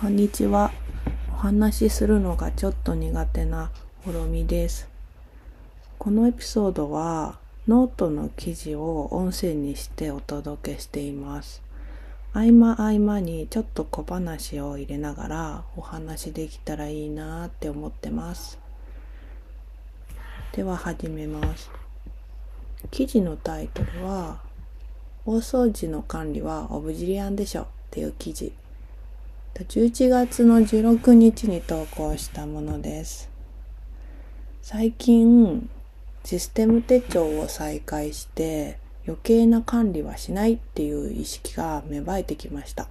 [0.00, 0.70] こんにちは。
[1.32, 3.72] お話しするのがちょっと苦手な
[4.04, 4.88] ほろみです。
[5.98, 11.62] このエピソードはノートの記事を音声にしてお届けしています。
[12.32, 18.60] 合間合間にちょっと小話を入れながらお話できたらいいなって思ってます。
[20.52, 21.72] では始めます。
[22.92, 24.38] 記事のタイトルは
[25.26, 28.52] 大掃除の管理は Obsidian でしょっていう記事。
[29.54, 33.28] 11月の16日に投稿したものです。
[34.62, 35.68] 最近、
[36.24, 42.88] システム手帳を再開して余計な管理はしないっていう意識が芽生えてきました。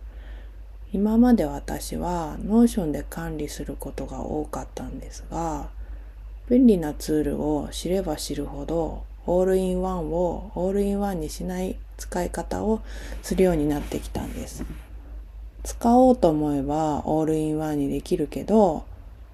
[0.92, 5.70] 今まで私は Notion で管理することが多かったんですが、
[6.50, 12.82] 便利なツールを知れば知るほどオールインワンをオールインワンにしない使い方を
[13.22, 14.64] するようになってきたんです。
[15.68, 18.86] 使おうと思えばオールインワンにできるけど、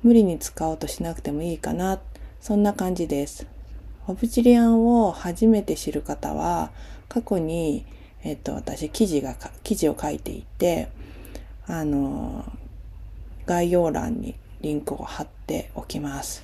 [0.02, 1.99] 無理に使おうとしなくてもいいかな。
[2.41, 3.45] そんな感じです。
[4.07, 6.72] オブジリアンを初めて知る方は、
[7.07, 7.85] 過去に、
[8.23, 10.89] えっと、私、記事が、記事を書いていて、
[11.67, 12.52] あの、
[13.45, 16.44] 概要欄にリンクを貼っておきます。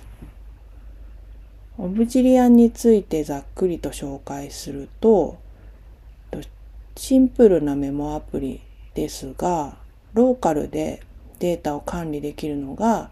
[1.80, 5.40] オブジリアンについてざっくりと紹介すると、
[6.96, 8.62] シンプルなメモアプリ
[8.94, 9.78] ですが、
[10.14, 11.02] ローカルで
[11.40, 13.10] データを管理できるのが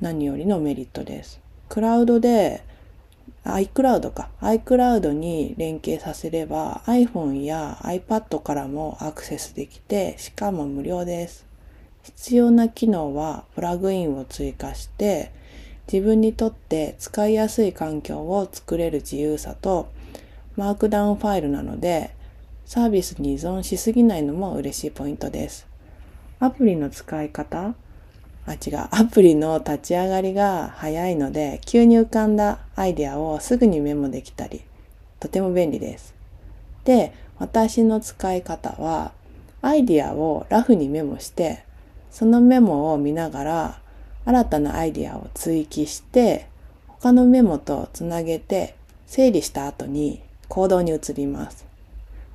[0.00, 1.40] 何よりのメリットです。
[1.68, 2.62] クラウドで
[3.44, 11.46] iCloud か iCloud に連携させれば iPhone や iPad からもアクセスできてしかも無料です。
[12.02, 15.32] 必要な機能はプラグインを追加して
[15.92, 19.88] 自分にとって使いやすい環境を作れる自由さと
[20.56, 22.14] マークダウンファイルなので
[22.64, 25.66] サービスに依存しすぎないのも嬉しいポイントです。
[26.38, 27.74] アプリの使い方？
[28.46, 28.88] あ、違う。
[28.90, 34.62] アプリの立ち上がりが早いので、急に浮かんだアイデアをすぐにメモできたり、
[35.18, 36.14] とても便利です。
[36.84, 39.12] で、私の使い方は、
[39.62, 41.64] アイディアをラフにメモして、
[42.10, 43.80] そのメモを見ながら、
[44.26, 46.48] 新たなアイディアを追記して、
[46.86, 51.64] 他のメモとつなげて、整理した後に行動に移ります。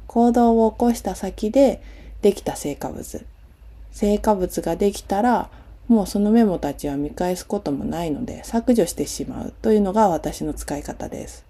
[0.07, 1.81] 行動を起こした先で
[2.21, 3.25] できた成果物。
[3.91, 5.49] 成果物ができたら、
[5.87, 11.45] もうそのメモたちは見返すこともないので削除してしまうというのが私の使い方です。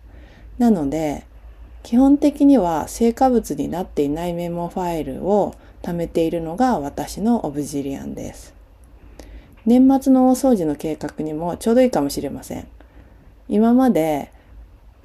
[0.58, 1.26] なので、
[1.84, 8.54] 基本的には成果物になっていないメモファイルを貯めているのが私のオブジリアンです。
[9.66, 12.68] 年末の大掃除の計画にもちょうどいいかもしれません。
[13.48, 14.32] 今まで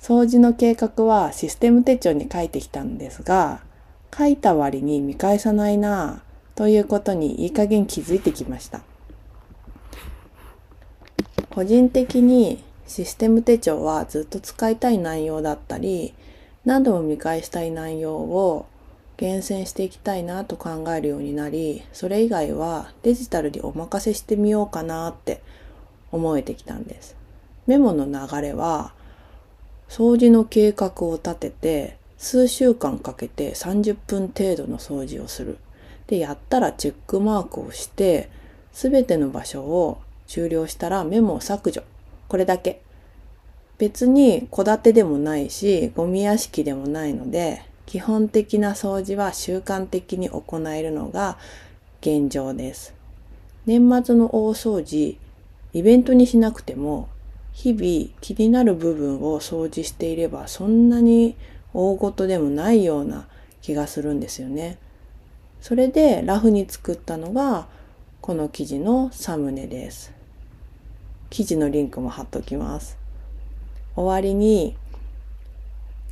[0.00, 3.60] 掃除の計画はシステム手帳に書いてきたんですが、
[4.16, 6.25] 書いた割に見返さないなぁ
[6.56, 8.80] ということにいい加減気づいてきました。
[11.50, 16.14] 個人的にシステム手帳はずっと使いたい内容だったり、
[16.64, 18.66] 何度も見返したい内容を
[19.18, 25.42] 厳選していきたいなと考えるようになり、それ以外はデジタルにお任せしてみようかなって
[26.10, 27.16] 思えてきたんです。
[27.66, 28.94] メモの流れは
[29.88, 35.58] 掃除の計画を立てて、数週間かけて30分程度の掃除をする。
[36.06, 38.30] で、やったらチェックマークをして、
[38.72, 41.82] すべての場所を終了したらメモを削除。
[42.28, 42.82] これだけ。
[43.78, 51.38] 別に戸建てでもないし、ゴミ屋敷でもないので、基本的な掃除は習慣的に行えるのが
[52.00, 52.94] 現状です。
[53.66, 55.18] 年末の大掃除、
[55.72, 57.08] イベントにしなくても
[57.52, 61.36] 日々気になる部分を掃除していればそんなに
[61.72, 63.26] 大事でもないような
[63.60, 64.78] 気がするんですよね。
[65.66, 67.66] それでラフに作ったのが
[68.20, 70.12] この記事のサムネです。
[71.28, 72.96] 記事のリンクも貼っときます。
[73.96, 74.76] 終わりに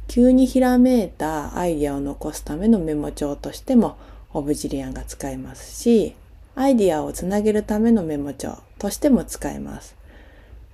[0.08, 3.96] 急にひらめいたアイディアを残すためのメモ帳としても
[4.32, 6.16] オブジリアンが使えますし、
[6.56, 9.94] アイディアをつなげるためのメモ帳としても使えます。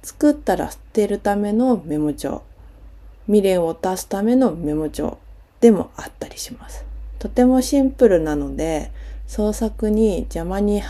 [0.03, 2.41] 作ったら捨てるためのメモ帳、
[3.27, 5.19] 未練を足すためのメモ帳
[5.61, 6.88] でもあったりします。
[7.20, 8.90] とてもシンプルなので、
[9.28, 10.82] 創作に邪魔に、ん？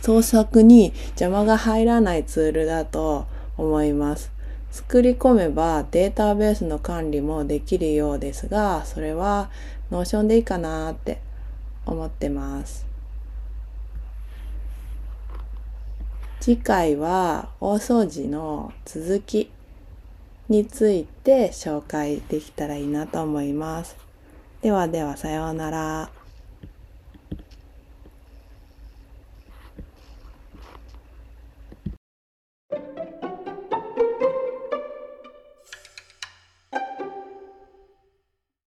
[0.00, 3.26] 創作に邪魔が入らないツールだと
[3.58, 4.30] 思います。
[4.70, 9.50] 作り込めばデータベースの管理もできるようですが、それは
[9.90, 11.20] Notion でいいかなって
[11.84, 12.86] 思ってます。
[16.40, 19.50] 次回は大掃除の続き
[20.48, 24.05] について紹介できたらいいなと思います。
[24.66, 26.10] ではではさようなら。